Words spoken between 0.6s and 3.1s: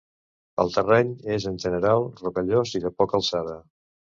El terreny és en general, rocallós i de